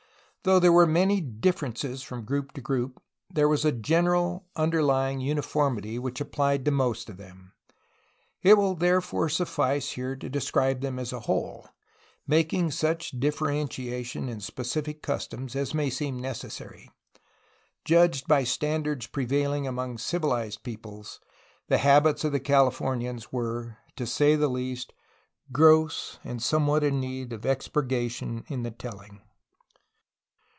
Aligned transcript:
Though 0.43 0.57
there 0.57 0.71
were 0.73 0.87
many 0.87 1.21
differences 1.21 2.01
from 2.01 2.25
group 2.25 2.53
to 2.53 2.61
group, 2.61 2.99
THE 3.29 3.41
INDIANS 3.41 3.41
13 3.41 3.41
there 3.41 3.47
was 3.47 3.63
a 3.63 3.71
general 3.79 4.47
underlying 4.55 5.19
uniformity 5.21 5.99
which 5.99 6.19
applied 6.19 6.65
to 6.65 6.71
most 6.71 7.11
of 7.11 7.17
them. 7.17 7.53
It 8.41 8.57
will 8.57 8.73
therefore 8.73 9.29
suffice 9.29 9.91
here 9.91 10.15
to 10.15 10.29
describe 10.29 10.81
them 10.81 10.97
as 10.97 11.13
a 11.13 11.19
whole, 11.19 11.67
making 12.25 12.71
such 12.71 13.11
differentiation 13.11 14.27
in 14.29 14.39
specific 14.39 15.03
customs 15.03 15.55
as 15.55 15.75
may 15.75 15.91
seem 15.91 16.17
necessary. 16.19 16.89
Judged 17.85 18.27
by 18.27 18.43
standards 18.43 19.05
prevailing 19.05 19.67
among 19.67 19.99
civilized 19.99 20.63
peoples, 20.63 21.19
the 21.67 21.77
habits 21.77 22.23
of 22.23 22.31
the 22.31 22.39
Calif 22.39 22.79
omians 22.79 23.27
were, 23.31 23.77
to 23.95 24.07
say 24.07 24.35
the 24.35 24.47
least, 24.47 24.91
gross 25.51 26.17
and 26.23 26.41
somewhat 26.41 26.83
in 26.83 26.99
need 26.99 27.31
of 27.31 27.41
expurga 27.45 28.09
tion 28.09 28.43
in 28.47 28.63
the 28.63 28.71
telling. 28.71 29.21